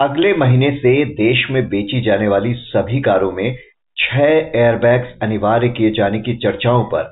अगले 0.00 0.34
महीने 0.34 0.70
से 0.70 1.04
देश 1.04 1.50
में 1.50 1.68
बेची 1.68 2.00
जाने 2.00 2.28
वाली 2.28 2.54
सभी 2.54 3.00
कारों 3.00 3.32
में 3.32 3.56
छह 3.96 4.24
एयरबैग्स 4.56 5.18
अनिवार्य 5.22 5.68
किए 5.68 5.90
जाने 5.90 6.18
की 6.20 6.36
चर्चाओं 6.36 6.84
पर 6.84 7.02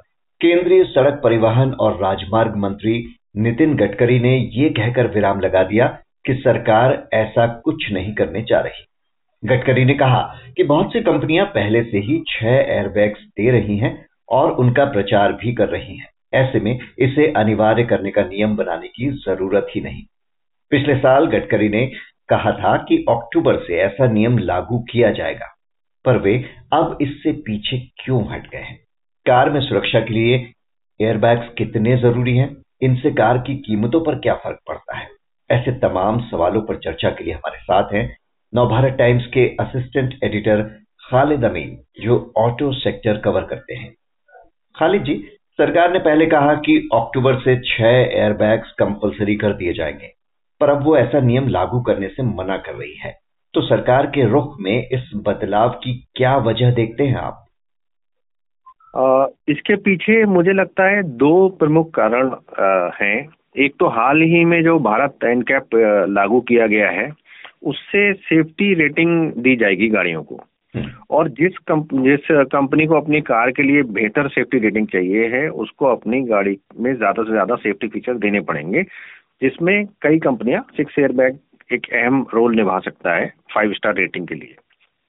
केंद्रीय 0.40 0.84
सड़क 0.84 1.20
परिवहन 1.24 1.72
और 1.72 2.02
राजमार्ग 2.02 2.56
मंत्री 2.56 3.14
नितिन 3.36 3.74
गडकरी 3.74 4.18
ने 4.20 4.36
यह 4.54 4.68
कहकर 4.68 5.06
विराम 5.06 5.40
लगा 5.40 5.62
दिया 5.62 5.86
कि 6.26 6.34
सरकार 6.34 7.08
ऐसा 7.12 7.46
कुछ 7.46 7.92
नहीं 7.92 8.14
करने 8.14 8.42
जा 8.42 8.60
रही। 8.60 8.84
गडकरी 9.44 9.84
ने 9.84 9.94
कहा 9.94 10.38
कि 10.56 10.62
बहुत 10.62 10.92
सी 10.92 11.00
कंपनियाँ 11.00 11.46
पहले 11.46 11.82
से 11.82 11.98
ही 11.98 12.22
छह 12.28 12.48
एयरबैग्स 12.48 13.20
दे 13.20 13.50
रही 13.50 13.76
हैं 13.78 14.06
और 14.28 14.50
उनका 14.50 14.84
प्रचार 14.84 15.32
भी 15.32 15.54
कर 15.54 15.68
रही 15.68 15.96
हैं। 15.96 16.08
ऐसे 16.34 16.60
में 16.60 16.78
इसे 16.98 17.32
अनिवार्य 17.32 17.84
करने 17.84 18.10
का 18.10 18.22
नियम 18.22 18.56
बनाने 18.56 18.88
की 18.88 19.10
ज़रूरत 19.10 19.66
ही 19.76 19.80
नहीं। 19.80 20.02
पिछले 20.70 20.96
साल 20.96 21.26
गडकरी 21.26 21.68
ने 21.68 21.90
कहा 22.28 22.52
था 22.52 22.76
कि 22.76 23.06
अक्टूबर 23.08 23.56
से 23.56 23.76
ऐसा 23.76 24.06
नियम 24.06 24.38
लागू 24.38 24.78
किया 24.78 25.10
जाएगा। 25.10 25.46
पर 26.04 26.16
वे 26.16 26.44
अब 26.72 26.98
इससे 27.00 27.32
पीछे 27.32 27.78
क्यों 27.78 28.32
हट 28.32 28.50
गए 28.50 28.58
हैं? 28.58 28.78
कार 29.26 29.50
में 29.50 29.60
सुरक्षा 29.60 30.00
के 30.00 30.14
लिए 30.14 30.52
एयरबैग्स 31.00 31.48
कितने 31.58 31.96
ज़रूरी 31.96 32.36
हैं? 32.36 32.56
इनसे 32.82 33.10
कार 33.10 33.38
की 33.38 33.56
कीमतों 33.56 34.00
पर 34.00 34.14
क्या 34.14 34.34
फ़र्क 34.34 34.58
पड़ता 34.68 34.96
है? 34.96 35.08
ऐसे 35.50 35.72
तमाम 35.72 36.20
सवालों 36.20 36.62
पर 36.62 36.76
चर्चा 36.76 37.10
के 37.10 37.24
लिए 37.24 37.34
हमारे 37.34 37.58
साथ 37.58 37.92
हैं 37.92 38.16
नवभारत 38.54 38.92
टाइम्स 38.92 39.26
के 39.26 39.56
असिस्टेंट 39.60 40.14
एडिटर 40.24 40.62
खालिद 41.10 41.44
अमीन, 41.44 41.78
जो 42.00 42.32
ऑटो 42.36 42.72
सेक्टर 42.72 43.18
कवर 43.18 43.44
करते 43.44 43.74
हैं। 43.74 43.94
खालिद 44.76 45.02
जी, 45.02 45.28
सरकार 45.50 45.92
ने 45.92 45.98
पहले 45.98 46.26
कहा 46.26 46.54
कि 46.54 46.88
अक्टूबर 46.94 47.34
से 47.36 47.60
छह 47.60 48.18
एयरबैग्स 48.18 48.72
कंपलसरी 48.72 49.36
कर 49.36 49.52
दिए 49.52 49.72
जाएँगे। 49.72 50.11
पर 50.62 50.70
अब 50.70 50.84
वो 50.84 50.96
ऐसा 50.96 51.20
नियम 51.22 51.48
लागू 51.50 51.80
करने 51.82 52.08
से 52.08 52.22
मना 52.24 52.56
कर 52.58 52.74
रही 52.74 52.96
है। 52.98 53.12
तो 53.54 53.60
सरकार 53.62 54.06
के 54.08 54.28
रुख 54.30 54.56
में 54.60 54.88
इस 54.88 55.10
बदलाव 55.26 55.70
की 55.78 55.92
क्या 56.16 56.36
वजह 56.44 56.70
देखते 56.74 57.04
हैं 57.04 57.16
आप? 57.18 57.38
आ, 58.94 59.26
इसके 59.48 59.76
पीछे 59.82 60.24
मुझे 60.28 60.52
लगता 60.52 60.88
है 60.88 61.02
दो 61.18 61.48
प्रमुख 61.58 61.90
कारण 61.94 62.30
हैं। 62.96 63.28
एक 63.56 63.74
तो 63.80 63.88
हाल 63.90 64.22
ही 64.24 64.44
में 64.44 64.62
जो 64.64 64.78
भारत 64.80 65.24
एनकैप 65.24 65.74
लागू 66.10 66.40
किया 66.48 66.66
गया 66.66 66.90
है 66.90 67.10
उससे 67.64 68.12
सेफ्टी 68.22 68.72
रेटिंग 68.74 69.10
दी 69.42 69.54
जाएगी 69.56 69.88
गाड़ियों 69.88 70.22
को। 70.22 70.40
हम्म। 70.74 70.90
और 71.10 71.28
जिस 71.30 71.58
कंप 71.68 71.88
जिस 72.04 72.30
कंपनी 72.52 72.86
को 72.86 72.94
अपनी 72.96 73.20
कार 73.22 73.50
के 73.50 73.62
लिए 73.62 73.82
बेहतर 73.92 74.28
सेफ्टी 74.28 74.58
रेटिंग 74.58 74.86
चाहिए 74.86 75.26
है 75.28 75.48
उसको 75.64 75.86
अपनी 75.86 76.20
गाड़ी 76.26 76.56
में 76.80 76.94
ज़्यादा 76.96 77.22
से 77.22 77.30
ज़्यादा 77.30 77.56
सेफ्टी 77.56 77.88
फीचर 77.88 78.18
देने 78.18 78.40
पड़ेंगे। 78.42 78.82
जिसमें 79.42 79.86
कई 80.02 80.18
कंपनियाँ 80.20 80.66
सिक्स 80.76 80.98
एयर 80.98 81.12
बैग 81.12 81.38
एक 81.70 81.86
अहम 81.92 82.26
रोल 82.34 82.54
निभा 82.56 82.78
सकता 82.80 83.14
है 83.14 83.32
फाइव 83.54 83.72
स्टार 83.72 83.94
रेटिंग 83.96 84.26
के 84.28 84.34
लिए। 84.34 84.56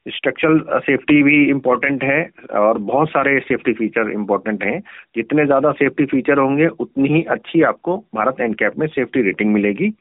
स्ट्रक्चरल 0.06 0.80
सेफ्टी 0.80 1.22
भी 1.24 1.44
इम्पोर्टेंट 1.50 2.04
है 2.04 2.22
और 2.60 2.78
बहुत 2.80 3.10
सारे 3.10 3.40
सेफ्टी 3.40 3.74
फीचर 3.74 4.10
इम्पोर्टेंट 4.12 4.64
हैं। 4.64 4.80
जितने 5.16 5.46
ज़्यादा 5.46 5.72
सेफ्टी 5.72 6.06
फीचर 6.06 6.38
होंगे 6.38 6.68
उतनी 6.80 7.10
ही 7.10 7.24
अच्छी 7.32 7.62
आपको 7.64 7.98
भारत 8.16 8.42
एनकैप 8.42 8.78
में 8.80 8.88
सेफ्टी 8.88 9.22
रेटिंग 9.22 9.54
मिलेगी 9.54 9.92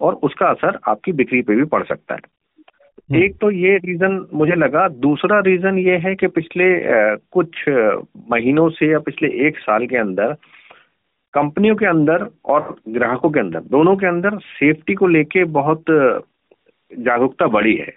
और 0.00 0.14
उसका 0.22 0.46
असर 0.46 0.78
आपकी 0.88 1.12
बिक्री 1.12 1.42
पे 1.42 1.56
भी 1.56 1.64
पड़ 1.64 1.82
सकता 1.84 2.14
है। 2.14 2.20
हम्म। 3.10 3.22
एक 3.22 3.36
तो 3.40 3.50
ये 3.50 3.76
रीजन 3.76 4.24
मुझे 4.34 4.54
लगा। 4.54 4.86
दूसरा 4.88 5.40
रीजन 5.40 5.78
ये 5.78 5.96
है 5.98 6.14
कि 6.14 6.26
पिछले 6.30 6.66
कुछ 7.32 7.64
महीनों 8.30 8.68
से 8.70 8.90
या 8.90 8.98
पिछले 9.00 9.28
एक 9.46 9.58
साल 9.58 9.86
के 9.86 9.96
अंदर 9.96 10.34
कंपनियों 11.34 11.76
के 11.76 11.86
अंदर 11.86 12.28
और 12.44 12.76
ग्राहकों 12.88 13.30
के 13.30 13.40
अंदर 13.40 13.60
दोनों 13.70 13.96
के 13.96 14.06
अंदर 14.06 14.38
सेफ्टी 14.38 14.94
को 14.94 15.06
लेके 15.06 15.44
बहुत 15.44 15.84
जागरूकता 16.92 17.46
बढ़ी 17.46 17.74
है। 17.76 17.92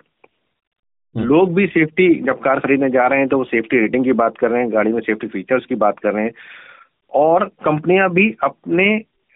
हम्म। 1.16 1.26
लोग 1.26 1.54
भी 1.56 1.66
सेफ्टी 1.68 2.14
जब 2.22 2.40
कार 2.40 2.60
खरीदने 2.60 2.90
जा 2.90 3.08
रहे 3.08 3.20
हैं 3.20 3.28
तो 3.28 3.38
वो 3.38 3.44
सेफ्टी 3.44 3.80
रेटिंग 3.80 4.04
की 4.04 4.12
बात 4.14 4.38
कर 4.38 4.52
रहे 4.52 4.62
हैं 4.62 4.72
गाड़ी 4.74 4.94
में 4.94 5.02
सेफ्टी 5.02 5.28
फीचर्स 5.28 5.66
की 5.66 5.76
बात 5.76 6.00
कर 6.00 6.14
रहे 6.14 6.24
हैं 6.24 6.34
और 7.14 7.46
कंपनियाँ 7.66 8.10
भी 8.10 8.36
अपने 8.44 8.88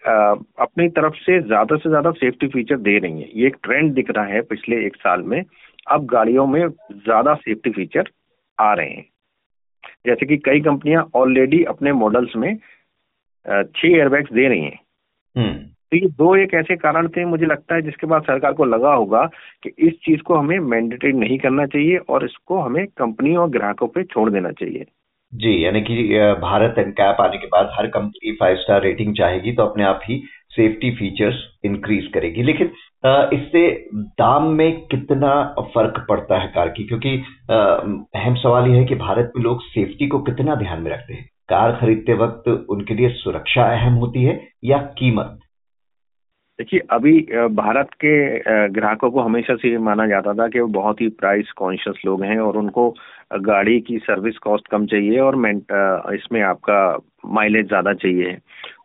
आ, 0.02 0.34
अपनी 0.58 0.88
तरफ़ 0.88 1.14
से 1.14 1.40
ज़्यादा 1.40 1.76
से 1.76 1.88
ज़्यादा 1.88 2.10
सेफ्टी 2.10 2.46
फीचर 2.48 2.76
दे 2.76 2.98
रही 2.98 3.20
हैं। 3.20 3.28
ये 3.34 3.46
एक 3.46 3.56
ट्रेंड 3.62 3.92
दिख 3.94 4.10
रहा 4.10 4.24
है 4.24 4.40
पिछले 4.42 4.76
एक 4.86 4.96
साल 4.96 5.22
में। 5.22 5.42
अब 5.90 6.06
गाड़ियों 6.06 6.46
में 6.46 6.68
ज़्यादा 6.68 7.34
सेफ्टी 7.34 7.70
फीचर 7.70 8.08
आ 8.58 8.72
रहे 8.74 8.90
हैं। 8.90 9.04
जैसे 10.06 10.26
कि 10.26 10.36
कई 10.36 10.60
कंपनियाँ 10.60 11.10
ऑलरेडी 11.14 11.62
अपने 11.64 11.92
मॉडल्स 11.92 12.36
में 12.36 12.56
छह 13.46 13.88
एयरबैग्स 13.88 14.32
दे 14.32 14.48
रही 14.48 14.60
हैं। 14.60 14.78
हम्म। 15.36 15.58
तो 15.92 15.96
ये 15.96 16.08
दो 16.08 16.34
एक 16.36 16.54
ऐसे 16.54 16.76
कारण 16.76 17.08
थे 17.08 17.24
मुझे 17.24 17.46
लगता 17.46 17.74
है 17.74 17.82
जिसके 17.82 18.06
बाद 18.06 18.22
सरकार 18.22 18.52
को 18.52 18.64
लगा 18.64 18.92
होगा 18.94 19.24
कि 19.62 19.70
इस 19.78 19.92
चीज़ 20.04 20.20
को 20.20 20.34
हमें 20.34 20.58
मैंडेटरी 20.58 21.12
नहीं 21.12 21.38
करना 21.38 21.66
चाहिए 21.66 21.96
और 22.08 22.24
इसको 22.24 22.60
हमें 22.60 22.86
कंपनी 22.98 23.34
और 23.36 23.48
ग्राहकों 23.50 23.88
पे 23.88 24.02
छोड़ 24.04 24.30
देना 24.30 24.50
चाहिए। 24.50 24.84
जी 25.32 25.64
यानी 25.64 25.80
कि 25.80 25.96
भारत 26.40 26.74
एंड 26.78 26.92
कैप 26.92 27.20
आने 27.20 27.36
के 27.36 27.46
बाद 27.46 27.70
हर 27.72 27.86
कंपनी 27.86 28.32
फाइव 28.32 28.56
स्टार 28.56 28.82
रेटिंग 28.82 29.14
चाहेगी 29.16 29.52
तो 29.52 29.62
अपने 29.62 29.84
आप 29.84 30.00
ही 30.04 30.22
सेफ्टी 30.50 30.90
फीचर्स 30.90 31.36
इंक्रीज 31.64 32.06
करेगी। 32.06 32.42
लेकिन 32.42 32.70
इससे 33.34 33.88
दाम 33.96 34.46
में 34.52 34.80
कितना 34.86 35.32
फ़र्क 35.74 36.06
पड़ता 36.08 36.38
है 36.38 36.48
कार 36.48 36.68
की? 36.68 36.84
क्योंकि 36.84 37.16
अहम 37.50 38.34
सवाल 38.34 38.70
यह 38.70 38.76
है 38.76 38.84
कि 38.84 38.94
भारत 38.94 39.32
में 39.36 39.42
लोग 39.44 39.62
सेफ्टी 39.62 40.06
को 40.06 40.18
कितना 40.20 40.54
ध्यान 40.54 40.82
में 40.82 40.90
रखते 40.90 41.14
हैं? 41.14 41.28
कार 41.50 41.76
खरीदते 41.80 42.14
वक्त 42.14 42.48
उनके 42.48 42.94
लिए 42.94 43.08
सुरक्षा 43.16 43.64
अहम 43.76 43.94
होती 43.94 44.24
है 44.24 44.40
या 44.64 44.78
कीमत? 44.98 45.38
देखिए, 46.58 46.80
अभी 46.90 47.12
भारत 47.56 47.90
के 48.04 48.68
ग्राहकों 48.68 49.10
को 49.10 49.20
हमेशा 49.20 49.54
से 49.56 49.70
ये 49.70 49.78
माना 49.78 50.06
जाता 50.06 50.32
था 50.34 50.48
कि 50.48 50.60
वो 50.60 50.66
बहुत 50.68 51.00
ही 51.00 51.08
प्राइस 51.20 51.52
कॉन्शियस 51.56 52.02
लोग 52.06 52.22
हैं 52.24 52.38
और 52.38 52.56
उनको 52.56 52.88
गाड़ी 53.40 53.80
की 53.80 53.98
सर्विस 53.98 54.38
कॉस्ट 54.38 54.68
कम 54.68 54.86
चाहिए 54.86 55.18
और 55.20 55.36
इसमें 56.14 56.40
आपका 56.42 56.80
माइलेज 57.26 57.66
ज़्यादा 57.68 57.92
चाहिए। 57.94 58.36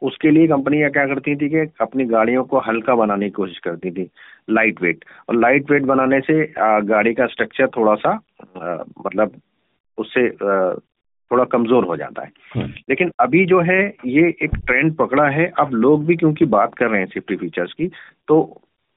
उसके 0.01 0.31
लिए 0.31 0.47
कंपनियाँ 0.47 0.89
क्या 0.91 1.05
करती 1.07 1.35
थी 1.35 1.49
कि 1.49 1.67
अपनी 1.81 2.05
गाड़ियों 2.05 2.43
को 2.43 2.59
हल्का 2.59 2.95
बनाने 2.95 3.25
की 3.25 3.31
कोशिश 3.31 3.59
करती 3.59 3.91
थी 3.91 4.09
लाइट 4.49 4.81
वेट 4.81 5.05
और 5.29 5.35
लाइट 5.35 5.71
वेट 5.71 5.83
बनाने 5.83 6.19
से 6.21 6.43
गाड़ी 6.85 7.13
का 7.13 7.25
स्ट्रक्चर 7.27 7.67
थोड़ा 7.77 7.95
सा 7.95 8.19
मतलब 9.05 9.39
उससे 9.97 10.27
थोड़ा 11.31 11.43
कमज़ोर 11.47 11.85
हो 11.85 11.95
जाता 11.97 12.23
है 12.23 12.31
हम्म। 12.51 12.67
लेकिन 12.89 13.11
अभी 13.19 13.45
जो 13.45 13.59
है 13.61 13.81
ये 14.07 14.27
एक 14.39 14.55
ट्रेंड 14.57 14.95
पकड़ा 14.95 15.27
है 15.29 15.51
अब 15.59 15.73
लोग 15.75 16.05
भी 16.05 16.15
क्योंकि 16.15 16.45
बात 16.49 16.75
कर 16.75 16.87
रहे 16.87 16.99
हैं 16.99 17.07
सेफ्टी 17.07 17.35
फीचर्स 17.35 17.73
की 17.73 17.87
तो 18.27 18.41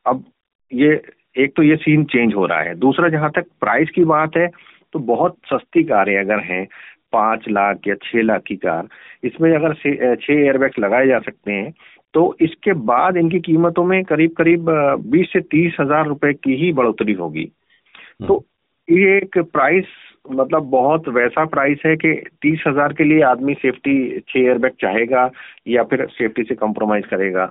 अब 0.07 0.25
ये 0.73 0.91
एक 1.37 1.53
तो 1.57 1.63
ये 1.63 1.77
सीन 1.77 2.05
चेंज 2.07 2.35
हो 2.35 2.47
रहा 2.47 2.61
है 2.61 2.75
दूसरा 2.77 3.09
जहाँ 3.09 3.31
तक 3.31 3.47
प्राइस 3.61 3.91
की 3.91 4.05
बात 4.07 4.37
है 4.37 4.47
तो 4.95 4.99
बहुत 5.07 5.37
सस्ती 5.47 5.83
कारें 5.85 6.19
अगर 6.19 6.41
हैं 6.45 6.67
पाँच 7.13 7.45
लाख 7.49 7.87
या 7.89 7.95
छह 8.03 8.23
लाख 8.23 8.43
की 8.43 8.57
कार 8.59 8.89
इसमें 9.25 9.53
अगर 9.53 9.75
छह 9.75 10.33
एयरबैग्स 10.35 10.79
लगाए 10.79 11.07
जा 11.07 11.19
सकते 11.21 11.53
हैं 11.53 11.73
तो 12.15 12.23
इसके 12.41 12.73
बाद 12.87 13.17
इनकी 13.17 13.41
कीमतों 13.43 13.85
में 13.85 14.03
करीब 14.05 14.35
करीब 14.37 14.71
बीस 15.07 15.33
से 15.33 15.41
तीस 15.47 15.77
हज़ार 15.81 16.07
रुपए 16.07 16.33
की 16.35 16.55
ही 16.57 16.73
बढ़ोतरी 16.73 17.13
होगी 17.15 17.51
हम्म। 17.95 18.27
तो 18.29 18.45
ये 18.89 19.17
एक 19.17 19.39
प्राइस 19.53 19.87
मतलब 20.31 20.69
बहुत 20.71 21.09
वैसा 21.11 21.45
प्राइस 21.47 21.83
है 21.87 21.95
कि 21.97 22.13
तीस 22.43 22.65
हज़ार 22.67 22.93
के 22.93 23.05
लिए 23.05 23.23
आदमी 23.25 23.55
सेफ्टी 23.57 23.99
छह 24.21 24.39
एयरबैग 24.41 24.73
चाहेगा 24.81 25.31
या 25.69 25.83
फिर 25.85 26.07
सेफ्टी 26.11 26.43
से 26.43 26.55
कॉम्प्रोमाइज 26.55 27.07
करेगा। 27.07 27.51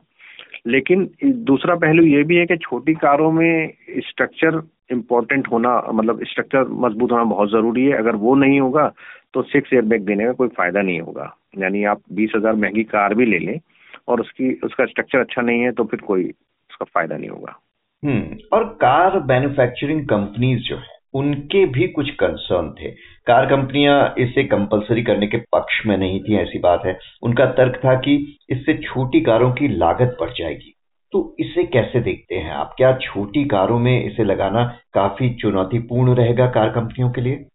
लेकिन 0.68 1.10
दूसरा 1.46 1.76
पहलू 1.78 2.04
ये 2.06 2.24
भी 2.24 2.36
है 2.36 2.46
कि 2.46 2.58
छोटी 2.58 2.94
कारों 2.96 3.32
में 3.32 3.74
स्ट्रक्चर 4.00 4.62
इम्पोर्टेंट 4.92 5.48
होना 5.52 5.72
मतलब 5.92 6.24
स्ट्रक्चर 6.26 6.68
मज़बूत 6.80 7.12
होना 7.12 7.24
बहुत 7.26 7.50
ज़रूरी 7.52 7.86
है। 7.86 7.98
अगर 7.98 8.16
वो 8.18 8.36
नहीं 8.36 8.60
होगा 8.60 8.92
तो 9.34 9.42
सिक्स 9.44 9.74
एयरबैग 9.74 10.06
देने 10.06 10.26
का 10.26 10.32
कोई 10.34 10.48
फ़ायदा 10.48 10.82
नहीं 10.82 11.00
होगा। 11.02 11.34
यानी 11.58 11.84
आप 11.86 12.02
बीस 12.12 12.32
हज़ार 12.36 12.56
महँगी 12.56 12.84
कार 12.86 13.14
भी 13.14 13.26
ले 13.26 13.40
लें 13.40 13.60
और 14.08 14.22
उसकी, 14.22 14.54
उसका 14.64 14.86
स्ट्रक्चर 14.86 15.20
अच्छा 15.20 15.42
नहीं 15.42 15.62
है 15.62 15.72
तो 15.72 15.84
फिर 15.84 16.00
कोई 16.02 16.24
उसका 16.24 16.86
फ़ायदा 16.86 17.18
नहीं 17.18 17.30
होगा। 17.30 17.60
हम्म 18.04 18.38
और 18.54 18.64
कार 18.82 19.20
मैन्युफैक्चरिंग 19.30 20.06
कंपनीज़ 20.06 20.60
जो 20.60 20.76
है 20.76 20.96
उनके 21.18 21.66
भी 21.66 21.88
कुछ 21.88 22.10
कंसर्न 22.10 22.74
थे। 22.82 22.92
कार 23.28 23.46
कंपनियाँ 23.46 24.16
इसे 24.18 24.44
कंपलसरी 24.44 25.04
करने 25.04 25.28
के 25.28 25.38
पक्ष 25.38 25.86
में 25.86 25.98
नहीं 25.98 26.20
थी 26.24 26.36
ऐसी 26.36 26.60
बात 26.60 26.86
है। 26.86 27.00
उनका 27.24 27.46
तर्क 27.46 27.82
था 27.86 27.96
कि 27.96 28.38
इससे 28.50 28.74
छोटी 28.74 29.22
कारों 29.22 29.52
की 29.52 29.68
लागत 29.68 30.18
बढ़ 30.22 30.30
जाएगी। 30.30 30.74
तो 31.12 31.36
इसे 31.40 31.64
कैसे 31.64 32.00
देखते 32.00 32.36
हैं 32.36 32.52
आप? 32.52 32.74
क्या 32.78 32.98
छोटी 33.02 33.46
कारों 33.46 33.80
में 33.80 34.06
इसे 34.06 34.24
लगाना 34.24 34.78
काफ़ी 34.94 35.30
चुनौतीपूर्ण 35.30 36.16
रहेगा 36.16 36.48
कार 36.48 36.70
कंपनियों 36.70 37.12
के 37.12 37.22
लिए? 37.22 37.46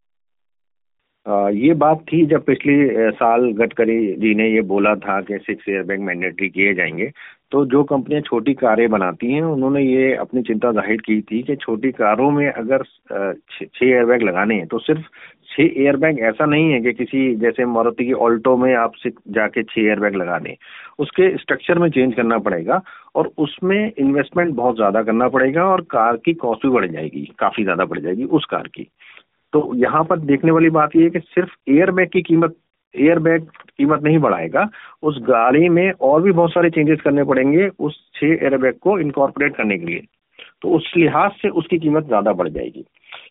आ, 1.29 1.49
ये 1.49 1.75
बात 1.75 1.99
थी 2.13 2.27
जब 2.27 2.45
पिछले 2.45 3.11
साल 3.11 3.53
गडकरी 3.53 4.13
जी 4.13 4.35
ने 4.35 4.49
ये 4.49 4.61
बोला 4.61 4.95
था 4.95 5.21
कि 5.21 5.39
सिक्स 5.39 5.69
एयर 5.69 5.83
बैग 5.83 6.01
मैंडेटरी 6.01 6.49
किए 6.49 6.75
जाएँगे। 6.75 7.13
तो 7.53 7.65
जो 7.67 7.83
कंपनियाँ 7.85 8.21
छोटी 8.23 8.53
कारें 8.55 8.89
बनाती 8.91 9.33
हैं, 9.33 9.43
उन्होंने 9.43 9.83
ये 9.83 10.15
अपनी 10.17 10.43
चिंता 10.43 10.71
ज़ाहिर 10.73 11.01
की 11.01 11.21
थी 11.23 11.43
कि 11.43 11.57
छोटी 11.57 11.91
कारों 11.93 12.31
में 12.31 12.47
अगर 12.49 12.83
छह 12.83 13.87
एयरबैग 13.87 14.23
लगाने 14.23 14.55
हैं 14.55 14.67
तो 14.67 14.79
सिर्फ़ 14.81 15.03
छह 15.51 15.63
एयरबैग 15.63 16.19
ऐसा 16.21 16.47
नहीं 16.47 16.71
है 16.73 16.81
कि 16.81 16.93
किसी, 16.93 17.35
जैसे 17.37 17.65
मारुति 17.67 18.05
की 18.05 18.13
ऑल्टो 18.27 18.57
में 18.57 18.75
आप 18.75 18.93
जाके 19.07 19.63
छह 19.63 19.81
एयरबैग 19.81 20.15
लगा 20.17 20.39
दें। 20.39 20.55
उसके 20.99 21.29
स्ट्रक्चर 21.39 21.79
में 21.79 21.89
चेंज 21.91 22.15
करना 22.15 22.39
पड़ेगा 22.39 22.81
और 23.15 23.31
उसमें 23.39 23.93
इन्वेस्टमेंट 23.99 24.55
बहुत 24.55 24.77
ज़्यादा 24.77 25.03
करना 25.03 25.29
पड़ेगा 25.29 25.65
और 25.65 25.81
कार 25.91 26.17
की 26.25 26.35
कॉस्ट 26.35 26.67
भी 26.67 26.73
बढ़ 26.73 26.87
जाएगी, 26.87 27.25
काफ़ी 27.39 27.65
ज़्यादा 27.65 27.85
बढ़ 27.85 27.99
जाएगी 27.99 28.25
उस 28.25 28.45
कार 28.51 28.69
की। 28.75 28.89
तो 29.53 29.71
यहाँ 29.77 30.03
पर 30.05 30.19
देखने 30.21 30.51
वाली 30.51 30.71
बात 30.73 30.97
यह 30.97 31.03
है 31.03 31.11
कि 31.11 31.21
सिर्फ़ 31.21 31.51
एयरबैग 31.71 32.09
की 32.13 32.23
कीमत 32.23 32.57
एयरबैग 32.95 33.47
कीमत 33.79 34.03
नहीं 34.03 34.19
बढ़ाएगा। 34.19 34.69
उस 35.03 35.19
गाड़ी 35.23 35.69
में 35.69 35.91
और 35.93 36.23
भी 36.23 36.33
बहुत 36.33 36.51
सारे 36.51 36.71
चेंजेस 36.71 37.01
करने 37.01 37.25
पड़ेंगे 37.25 37.69
उस 37.81 38.01
छह 38.15 38.27
एयरबैग 38.27 38.79
को 38.79 38.99
इनकॉर्पोरेट 38.99 39.57
करने 39.57 39.79
के 39.79 39.87
लिए। 39.87 40.03
तो 40.63 40.69
उस 40.69 40.93
लिहाज 40.97 41.31
से 41.33 41.49
उसकी 41.51 41.79
कीमत 41.79 42.07
ज़्यादा 42.07 42.33
बढ़ 42.33 42.49
जाएगी। 42.49 42.85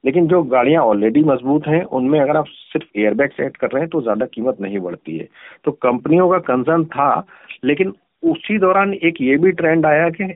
लेकिन 0.06 0.28
जो 0.28 0.42
गाड़ियाँ 0.44 0.84
ऑलरेडी 0.84 1.24
मज़बूत 1.24 1.68
हैं, 1.68 1.84
उनमें 1.84 2.20
अगर 2.20 2.38
आप 2.38 2.46
सिर्फ़ 2.48 3.00
एयरबैग 3.00 3.32
सेट 3.32 3.58
कर 3.58 3.68
रहे 3.68 3.82
हैं 3.82 3.90
तो 3.90 4.02
ज़्यादा 4.02 4.26
कीमत 4.26 4.58
नहीं 4.62 4.80
बढ़ती 4.80 5.18
है। 5.18 5.28
तो 5.66 5.72
कंपनियों 5.72 6.30
का 6.30 6.38
कंसर्न 6.48 6.86
था, 6.86 7.26
लेकिन 7.64 7.94
उसी 8.24 8.58
दौरान 8.60 8.94
एक 8.94 9.22
ये 9.22 9.38
भी 9.38 9.52
ट्रेंड 9.52 9.86
आया 9.86 10.10
कि 10.10 10.34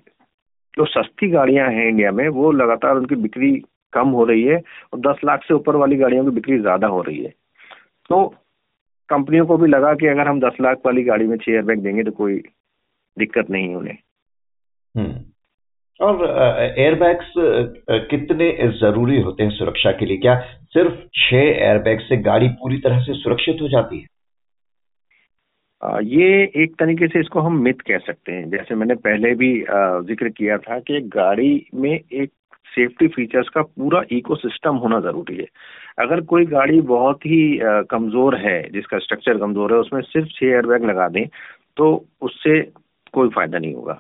जो 0.77 0.85
सस्ती 0.85 1.29
गाड़ियाँ 1.31 1.69
हैं 1.69 1.87
इंडिया 1.89 2.11
में, 2.11 2.27
वो 2.29 2.51
लगातार 2.51 2.95
उनकी 2.95 3.15
बिक्री 3.17 3.51
कम 3.93 4.09
हो 4.09 4.23
रही 4.25 4.43
है 4.43 4.61
और 4.93 4.99
दस 5.01 5.19
लाख 5.25 5.43
से 5.43 5.53
ऊपर 5.53 5.75
वाली 5.75 5.95
गाड़ियों 5.95 6.23
की 6.25 6.31
बिक्री 6.31 6.57
ज़्यादा 6.59 6.87
हो 6.87 7.01
रही 7.01 7.23
है। 7.23 7.29
तो 8.09 8.25
कंपनियों 9.09 9.45
को 9.45 9.57
भी 9.57 9.67
लगा 9.67 9.93
कि 9.93 10.07
अगर 10.07 10.27
हम 10.27 10.39
दस 10.39 10.57
लाख 10.61 10.77
वाली 10.85 11.03
गाड़ी 11.03 11.27
में 11.27 11.37
छह 11.37 11.51
एयरबैग 11.51 11.79
देंगे 11.79 12.03
तो 12.03 12.11
कोई 12.13 12.35
दिक्कत 13.17 13.49
नहीं 13.49 13.75
उन्हें। 13.75 13.97
हम्म। 14.97 15.23
और 15.99 16.23
एयरबैग्स 16.79 17.33
कितने 18.09 18.51
ज़रूरी 18.79 19.19
होते 19.21 19.43
हैं 19.43 19.51
सुरक्षा 19.51 19.91
के 19.91 20.05
लिए? 20.05 20.17
क्या 20.17 20.39
सिर्फ़ 20.73 20.95
छह 21.15 21.37
एयरबैग 21.37 21.99
से 21.99 22.17
गाड़ी 22.23 22.47
पूरी 22.49 22.77
तरह 22.77 22.99
से 22.99 23.13
सुरक्षित 23.13 23.57
हो 23.61 23.67
जाती 23.67 23.99
है? 23.99 24.07
ये 26.03 26.27
एक 26.55 26.75
तरीके 26.79 27.07
से 27.07 27.19
इसको 27.19 27.39
हम 27.39 27.57
मिथ 27.57 27.81
कह 27.87 27.97
सकते 27.97 28.31
हैं। 28.31 28.49
जैसे 28.49 28.75
मैंने 28.75 28.95
पहले 28.95 29.33
भी 29.35 29.49
ज़िक्र 30.07 30.29
किया 30.29 30.57
था 30.57 30.79
कि 30.79 31.01
गाड़ी 31.15 31.67
में 31.75 31.91
एक 31.91 32.31
सेफ्टी 32.67 33.07
फीचर्स 33.09 33.49
का 33.49 33.61
पूरा 33.63 34.01
इकोसिस्टम 34.11 34.75
होना 34.77 34.99
ज़रूरी 35.01 35.35
है। 35.37 35.47
अगर 35.99 36.21
कोई 36.23 36.45
गाड़ी 36.47 36.79
बहुत 36.83 37.25
ही 37.25 37.59
कमज़ोर 37.89 38.35
है, 38.37 38.61
जिसका 38.71 38.97
स्ट्रक्चर 38.99 39.37
कमज़ोर 39.37 39.73
है, 39.73 39.79
उसमें 39.79 40.01
सिर्फ़ 40.03 40.27
छह 40.29 40.45
एयरबैग 40.47 40.85
लगा 40.85 41.07
दें 41.09 41.25
तो 41.77 41.93
उससे 42.21 42.59
कोई 43.13 43.29
फ़ायदा 43.29 43.57
नहीं 43.57 43.73
होगा। 43.75 43.99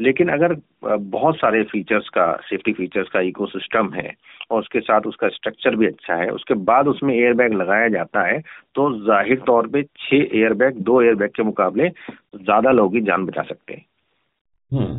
लेकिन 0.00 0.28
अगर 0.30 0.54
बहुत 0.84 1.36
सारे 1.36 1.62
फीचर्स 1.64 2.08
का 2.08 2.32
सेफ्टी 2.44 2.72
फीचर्स 2.72 3.08
का 3.08 3.20
इकोसिस्टम 3.22 3.92
है, 3.94 4.14
और 4.50 4.60
उसके 4.60 4.80
साथ 4.80 5.06
उसका 5.06 5.28
स्ट्रक्चर 5.28 5.76
भी 5.76 5.86
अच्छा 5.86 6.14
है, 6.14 6.28
उसके 6.30 6.54
बाद 6.64 6.88
उसमें 6.88 7.14
एयरबैग 7.14 7.52
लगाया 7.54 7.88
जाता 7.88 8.26
है 8.26 8.38
तो 8.74 8.90
ज़ाहिर 9.06 9.40
तौर 9.46 9.66
पे 9.68 9.82
छह 9.82 10.36
एयरबैग 10.38 10.78
दो 10.82 11.00
एयरबैग 11.02 11.30
के 11.30 11.42
मुकाबले 11.42 11.88
ज़्यादा 11.88 12.70
लोग 12.72 12.94
ही 12.94 13.00
जान 13.02 13.26
बचा 13.26 13.42
सकते 13.42 13.74
हैं। 13.74 13.84
हम्म। 14.72 14.98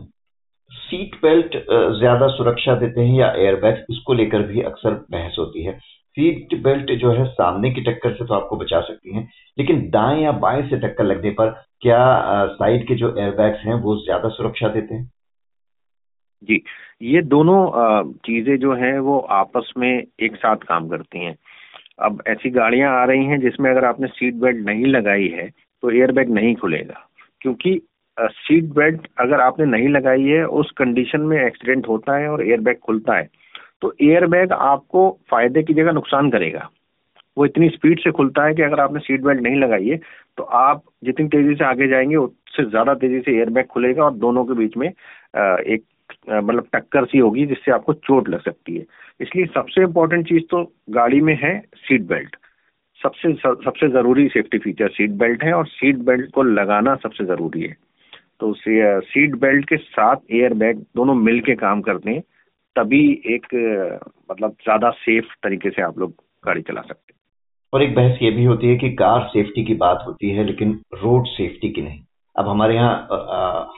सीट 0.71 1.15
बेल्ट 1.21 1.55
ज़्यादा 1.99 2.27
सुरक्षा 2.29 2.75
देते 2.75 3.01
हैं 3.01 3.15
या 3.15 3.31
एयरबैग, 3.37 3.85
इसको 3.89 4.13
लेकर 4.13 4.41
भी 4.43 4.61
अक्सर 4.63 4.93
बहस 5.11 5.35
होती 5.39 5.63
है। 5.63 5.77
सीट 6.17 6.53
बेल्ट 6.63 6.91
जो 6.93 7.11
है, 7.11 7.25
सामने 7.27 7.69
की 7.71 7.81
टक्कर 7.81 8.13
से 8.13 8.25
तो 8.25 8.33
आपको 8.33 8.55
बचा 8.57 8.81
सकती 8.81 9.15
है, 9.15 9.27
लेकिन 9.57 9.89
दाएँ 9.89 10.21
या 10.23 10.31
बाएँ 10.39 10.61
से 10.69 10.79
टक्कर 10.79 11.03
लगने 11.03 11.29
पर 11.31 11.49
क्या 11.81 11.99
साइड 12.53 12.87
के 12.87 12.95
जो 12.95 13.15
एयरबैग्स 13.17 13.65
हैं, 13.65 13.73
वो 13.75 13.95
ज़्यादा 13.97 14.29
सुरक्षा 14.29 14.67
देते 14.69 14.95
हैं? 14.95 15.09
जी, 16.43 16.63
ये 17.03 17.21
दोनों 17.23 18.03
चीज़ें 18.25 18.57
जो 18.59 18.73
हैं, 18.75 18.97
वो 18.99 19.19
आपस 19.19 19.71
में 19.77 20.03
एक 20.19 20.35
साथ 20.35 20.67
काम 20.67 20.87
करती 20.89 21.19
हैं। 21.19 21.35
अब 21.99 22.23
ऐसी 22.27 22.49
गाड़ियाँ 22.51 22.91
आ 22.93 23.03
रही 23.05 23.25
हैं, 23.25 23.39
जिसमें 23.41 23.69
अगर 23.71 23.85
आपने 23.85 24.07
सीट 24.09 24.35
बेल्ट 24.35 24.65
नहीं 24.65 24.85
लगाई 24.87 25.27
है 25.29 25.49
तो 25.83 25.91
एयरबैग 25.91 26.29
नहीं 26.31 26.55
खुलेगा, 26.55 27.07
क्योंकि 27.41 27.79
सीट 28.17 28.63
बेल्ट 28.73 29.07
अगर 29.19 29.39
आपने 29.41 29.65
नहीं 29.67 29.87
लगाई 29.89 30.23
है, 30.23 30.43
उस 30.45 30.71
कंडीशन 30.77 31.21
में 31.21 31.37
एक्सीडेंट 31.37 31.87
होता 31.87 32.17
है 32.17 32.27
और 32.29 32.45
एयरबैग 32.47 32.77
खुलता 32.79 33.17
है 33.17 33.29
तो 33.81 33.93
एयरबैग 34.03 34.51
आपको 34.53 35.09
फ़ायदे 35.31 35.63
की 35.63 35.73
जगह 35.73 35.91
नुकसान 35.91 36.29
करेगा। 36.31 36.69
वो 37.37 37.45
इतनी 37.45 37.69
स्पीड 37.69 37.99
से 37.99 38.11
खुलता 38.11 38.45
है 38.45 38.53
कि 38.53 38.61
अगर 38.61 38.79
आपने 38.79 38.99
सीट 38.99 39.21
बेल्ट 39.23 39.41
नहीं 39.41 39.59
लगाई 39.59 39.87
है 39.87 39.97
तो 40.37 40.43
आप 40.43 40.83
जितनी 41.03 41.27
तेज़ी 41.27 41.55
से 41.55 41.63
आगे 41.65 41.87
जाएँगे, 41.87 42.15
उससे 42.15 42.63
ज़्यादा 42.65 42.93
तेज़ी 42.95 43.19
से 43.21 43.37
एयरबैग 43.37 43.65
खुलेगा 43.67 44.03
और 44.03 44.13
दोनों 44.15 44.45
के 44.45 44.53
बीच 44.55 44.77
में 44.77 44.87
एक 44.87 45.83
मतलब 46.29 46.67
टक्कर 46.73 47.05
सी 47.05 47.17
होगी, 47.17 47.45
जिससे 47.45 47.71
आपको 47.71 47.93
चोट 47.95 48.29
लग 48.29 48.41
सकती 48.41 48.75
है। 48.75 48.85
इसलिए 49.19 49.45
सबसे 49.47 49.81
इम्पोर्टेंट 49.81 50.27
चीज़ 50.27 50.43
तो 50.51 50.63
गाड़ी 50.91 51.21
में 51.21 51.37
है 51.43 51.59
सीट 51.77 52.01
बेल्ट 52.07 52.35
सबसे 53.01 53.33
सबसे 53.35 53.87
ज़रूरी 53.89 54.27
सेफ्टी 54.29 54.57
फीचर 54.59 54.89
सीट 54.91 55.11
बेल्ट 55.19 55.43
है 55.43 55.53
और 55.53 55.65
सीट 55.67 55.97
बेल्ट 56.05 56.31
को 56.31 56.43
लगाना 56.43 56.95
सबसे 56.95 57.25
ज़रूरी 57.25 57.61
है। 57.61 57.75
तो 58.41 58.53
सीट 58.53 59.35
बेल्ट 59.35 59.65
के 59.69 59.77
साथ 59.77 60.31
एयर 60.31 60.53
बैग 60.55 60.77
दोनों 60.95 61.13
मिल 61.15 61.39
के 61.41 61.55
काम 61.55 61.81
करते 61.81 62.09
हैं, 62.09 62.21
तभी 62.75 63.01
एक 63.27 63.45
मतलब 64.31 64.55
ज़्यादा 64.63 64.89
सेफ़ 64.99 65.25
तरीके 65.43 65.69
से 65.69 65.81
आप 65.81 65.99
लोग 65.99 66.13
गाड़ी 66.43 66.61
चला 66.61 66.81
सकते 66.81 67.13
हैं। 67.13 67.19
और 67.73 67.83
एक 67.83 67.93
बहस 67.95 68.17
ये 68.21 68.31
भी 68.31 68.43
होती 68.43 68.67
है 68.67 68.77
कि 68.77 68.89
कार 68.95 69.27
सेफ्टी 69.27 69.63
की 69.65 69.73
बात 69.75 70.03
होती 70.07 70.29
है, 70.29 70.43
लेकिन 70.43 70.79
रोड 70.93 71.27
सेफ्टी 71.27 71.69
की 71.69 71.81
नहीं। 71.81 71.99
अब 72.35 72.47
हमारे 72.47 72.75
यहाँ 72.75 72.93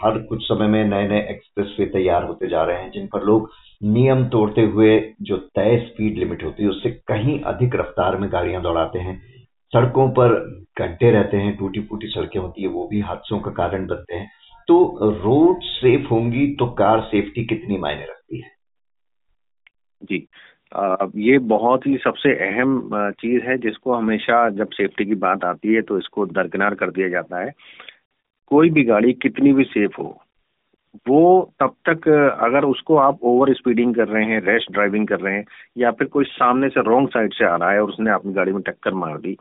हर 0.03 0.17
कुछ 0.19 0.43
समय 0.43 0.67
में 0.67 0.83
नए 0.85 1.07
नए 1.07 1.21
एक्सप्रेस 1.29 1.75
वे 1.79 1.85
तैयार 1.87 2.23
होते 2.23 2.47
जा 2.47 2.63
रहे 2.63 2.81
हैं, 2.81 2.91
जिन 2.91 3.07
पर 3.07 3.23
लोग 3.23 3.49
नियम 3.81 4.23
तोड़ते 4.29 4.61
हुए 4.63 4.99
जो 5.21 5.37
तय 5.55 5.77
स्पीड 5.87 6.17
लिमिट 6.17 6.43
होती 6.43 6.63
है, 6.63 6.69
उससे 6.69 6.89
कहीं 7.07 7.39
अधिक 7.43 7.75
रफ्तार 7.75 8.17
में 8.17 8.31
गाड़ियाँ 8.31 8.61
दौड़ाते 8.61 8.99
हैं। 8.99 9.17
सड़कों 9.73 10.07
पर 10.11 10.33
गड्ढे 10.79 11.11
रहते 11.11 11.37
हैं 11.37 11.55
टूटी 11.57 11.81
फूटी 11.81 12.07
सड़कें 12.07 12.39
होती 12.39 12.61
है, 12.61 12.67
वो 12.67 12.87
भी 12.87 12.99
हादसों 13.01 13.39
का 13.39 13.51
कारण 13.53 13.85
बनते 13.87 14.15
हैं। 14.15 14.29
तो 14.67 14.77
रोड 15.23 15.61
सेफ़ 15.63 16.07
होंगी 16.07 16.47
तो 16.55 16.65
कार 16.73 17.01
सेफ्टी 17.03 17.45
कितनी 17.45 17.77
मायने 17.77 18.03
रखती 18.03 18.39
है? 18.39 18.51
जी 20.01 20.27
ये 21.23 21.37
बहुत 21.47 21.85
ही 21.87 21.95
सबसे 21.97 22.33
अहम 22.45 22.89
चीज़ 23.19 23.43
है 23.43 23.57
जिसको 23.57 23.93
हमेशा 23.93 24.37
जब 24.51 24.69
सेफ्टी 24.71 25.05
की 25.05 25.15
बात 25.15 25.43
आती 25.45 25.73
है 25.73 25.81
तो 25.81 25.97
इसको 25.97 26.25
दरकिनार 26.27 26.75
कर 26.75 26.91
दिया 26.91 27.09
जाता 27.09 27.41
है। 27.41 27.51
कोई 28.51 28.69
भी 28.69 28.83
गाड़ी 28.83 29.13
कितनी 29.13 29.53
भी 29.53 29.63
सेफ़ 29.63 29.95
हो, 29.99 30.17
वो 31.07 31.53
तब 31.59 31.75
तक, 31.89 32.07
अगर 32.41 32.65
उसको 32.65 32.95
आप 32.97 33.19
ओवर 33.23 33.53
स्पीडिंग 33.53 33.93
कर 33.95 34.07
रहे 34.07 34.25
हैं 34.25 34.41
रेस्ट 34.41 34.71
ड्राइविंग 34.71 35.07
कर 35.07 35.19
रहे 35.19 35.35
हैं, 35.35 35.45
या 35.77 35.91
फिर 35.91 36.07
कोई 36.07 36.25
सामने 36.25 36.69
से 36.69 36.81
रॉन्ग 36.83 37.09
साइड 37.09 37.33
से 37.33 37.45
आ 37.45 37.55
रहा 37.55 37.71
है 37.71 37.81
और 37.81 37.89
उसने 37.89 38.11
अपनी 38.11 38.33
गाड़ी 38.33 38.51
में 38.51 38.61
टक्कर 38.61 38.93
मार 38.95 39.17
दी 39.17 39.37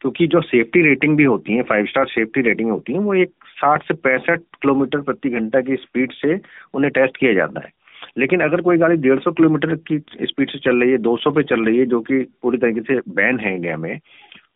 क्योंकि 0.00 0.26
जो 0.26 0.40
सेफ्टी 0.40 0.82
रेटिंग 0.82 1.16
भी 1.16 1.24
होती 1.24 1.52
है 1.52 1.62
फाइव 1.62 1.86
स्टार 1.86 2.06
सेफ्टी 2.06 2.40
रेटिंग 2.40 2.70
होती 2.70 2.92
है, 2.92 2.98
वो 2.98 3.14
एक 3.14 3.32
साठ 3.48 3.82
से 3.88 3.94
पैंसठ 3.94 4.40
किलोमीटर 4.62 5.00
प्रति 5.00 5.30
घंटा 5.30 5.60
की 5.60 5.76
स्पीड 5.76 6.12
से 6.12 6.40
उन्हें 6.74 6.90
टेस्ट 6.90 7.16
किया 7.16 7.32
जाता 7.34 7.60
है। 7.60 7.72
लेकिन 8.18 8.40
अगर 8.40 8.60
कोई 8.60 8.78
गाड़ी 8.78 8.96
डेढ़ 8.96 9.18
सौ 9.18 9.32
किलोमीटर 9.32 9.74
की 9.88 9.98
स्पीड 9.98 10.50
से 10.50 10.58
चल 10.58 10.80
रही 10.82 10.90
है, 10.90 10.98
दो 10.98 11.16
सौ 11.16 11.30
पे 11.30 11.42
चल 11.42 11.64
रही 11.64 11.78
है, 11.78 11.86
जो 11.86 12.00
कि 12.00 12.18
पूरी 12.42 12.58
तरीके 12.58 12.80
से 12.80 13.00
बैन 13.08 13.38
है 13.38 13.54
इंडिया 13.54 13.76
में, 13.76 13.98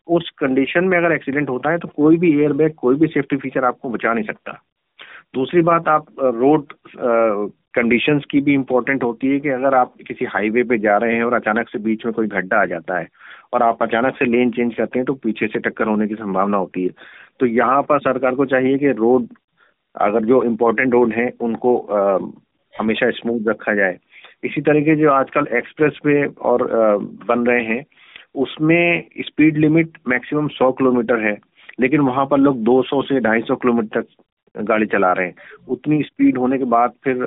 उस 0.07 0.29
कंडीशन 0.37 0.83
में 0.83 0.97
अगर 0.97 1.11
एक्सीडेंट 1.11 1.49
होता 1.49 1.71
है 1.71 1.77
तो 1.77 1.87
कोई 1.87 2.17
भी 2.17 2.31
एयरबैग 2.41 2.73
कोई 2.73 2.95
भी 2.95 3.07
सेफ्टी 3.07 3.37
फीचर 3.37 3.65
आपको 3.65 3.89
बचा 3.89 4.13
नहीं 4.13 4.23
सकता। 4.23 4.61
दूसरी 5.35 5.61
बात, 5.61 5.87
आप 5.87 6.05
रोड 6.19 6.73
कंडीशंस 7.75 8.25
की 8.31 8.41
भी 8.41 8.53
इम्पोर्टेंट 8.53 9.03
होती 9.03 9.27
है 9.27 9.39
कि 9.39 9.49
अगर 9.49 9.75
आप 9.75 9.93
किसी 10.07 10.25
हाईवे 10.25 10.63
पे 10.63 10.77
जा 10.77 10.97
रहे 10.97 11.15
हैं 11.15 11.23
और 11.23 11.33
अचानक 11.33 11.69
से 11.69 11.79
बीच 11.79 12.05
में 12.05 12.13
कोई 12.13 12.27
गड्ढा 12.27 12.61
आ 12.61 12.65
जाता 12.65 12.99
है 12.99 13.07
और 13.53 13.63
आप 13.63 13.83
अचानक 13.83 14.15
से 14.15 14.25
लेन 14.25 14.51
चेंज 14.51 14.73
करते 14.75 14.99
हैं 14.99 15.05
तो 15.05 15.13
पीछे 15.13 15.47
से 15.47 15.59
टक्कर 15.59 15.87
होने 15.87 16.07
की 16.07 16.15
संभावना 16.15 16.57
होती 16.57 16.83
है। 16.83 16.89
तो 17.39 17.45
यहाँ 17.45 17.81
पर 17.81 17.99
सरकार 17.99 18.35
को 18.35 18.45
चाहिए 18.45 18.77
कि 18.77 18.91
रोड 18.91 19.27
अगर 19.95 20.25
जो 20.25 20.43
इम्पोर्टेंट 20.43 20.93
रोड 20.93 21.13
हैं 21.13 21.31
उनको 21.39 21.77
आ, 21.77 22.17
हमेशा 22.79 23.09
स्मूथ 23.09 23.47
रखा 23.47 23.73
जाए। 23.73 23.97
इसी 24.43 24.61
तरीके 24.61 24.95
जो 24.95 25.11
आजकल 25.11 25.47
एक्सप्रेस 25.57 25.99
वे 26.05 26.25
और 26.25 26.61
आ, 26.61 26.97
बन 27.35 27.45
रहे 27.45 27.63
हैं 27.63 27.85
उसमें 28.35 29.03
स्पीड 29.19 29.57
लिमिट 29.57 29.97
मैक्सिमम 30.07 30.47
100 30.47 30.71
किलोमीटर 30.71 31.19
है 31.19 31.37
लेकिन 31.79 32.01
वहाँ 32.01 32.25
पर 32.25 32.37
लोग 32.37 32.57
200 32.63 33.01
से 33.03 33.19
250 33.19 33.55
किलोमीटर 33.61 34.01
गाड़ी 34.57 34.85
चला 34.85 35.11
रहे 35.13 35.27
हैं। 35.27 35.35
उतनी 35.67 36.01
स्पीड 36.03 36.37
होने 36.37 36.57
के 36.57 36.63
बाद 36.63 36.93
फिर 37.03 37.17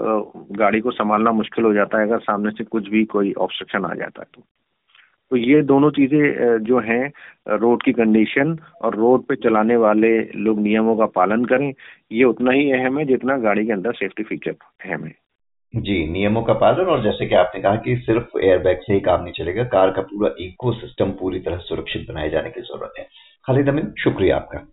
गाड़ी 0.58 0.80
को 0.80 0.90
संभालना 0.90 1.32
मुश्किल 1.32 1.64
हो 1.64 1.72
जाता 1.74 1.98
है। 1.98 2.06
अगर 2.06 2.18
सामने 2.18 2.50
से 2.50 2.64
कुछ 2.64 2.88
भी 2.88 3.04
कोई 3.04 3.32
ऑब्स्ट्रक्शन 3.32 3.84
आ 3.84 3.94
जाता 3.94 4.22
है 4.22 4.26
तो। 4.34 4.42
तो 5.30 5.36
ये 5.36 5.62
दोनों 5.62 5.90
चीज़ें 5.90 6.62
जो 6.64 6.78
हैं 6.80 7.12
रोड 7.48 7.82
की 7.82 7.92
कंडीशन 7.92 8.56
और 8.82 8.94
रोड 8.96 9.24
पे 9.24 9.36
चलाने 9.36 9.76
वाले 9.76 10.18
लोग 10.36 10.60
नियमों 10.60 10.96
का 10.96 11.06
पालन 11.06 11.44
करें। 11.44 11.72
ये 12.12 12.24
उतना 12.24 12.50
ही 12.50 12.70
अहम 12.72 12.98
है 12.98 13.04
जितना 13.04 13.36
गाड़ी 13.38 13.66
के 13.66 13.72
अंदर 13.72 13.92
सेफ्टी 13.92 14.22
फीचर 14.22 14.54
अहम 14.84 15.04
है। 15.04 15.14
जी, 15.74 16.06
नियमों 16.08 16.42
का 16.42 16.52
पालन 16.52 16.86
और 16.86 17.02
जैसे 17.02 17.26
कि 17.26 17.34
आपने 17.34 17.60
कहा 17.62 17.76
कि 17.76 17.96
सिर्फ़ 17.96 18.38
एयरबैग 18.38 18.78
से 18.78 18.94
ही 18.94 19.00
काम 19.00 19.22
नहीं 19.22 19.32
चलेगा, 19.32 19.64
कार 19.64 19.90
का 19.90 20.02
पूरा 20.02 20.30
इको 20.40 20.72
पूरी 21.02 21.40
तरह 21.40 21.58
सुरक्षित 21.58 22.06
बनाए 22.08 22.30
जाने 22.30 22.50
की 22.50 22.60
ज़रूरत 22.60 22.92
है। 22.98 23.06
खालिद 23.46 23.68
अमीन, 23.68 23.92
शुक्रिया 23.98 24.36
आपका। 24.36 24.66